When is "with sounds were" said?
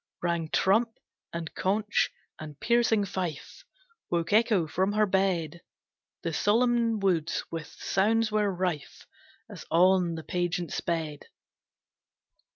7.51-8.49